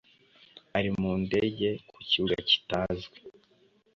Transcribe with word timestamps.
ari 0.77 0.89
mu 0.99 1.11
ndege 1.23 1.69
ku 1.89 1.97
kibuga 2.09 2.37
kitazwi 2.49 3.17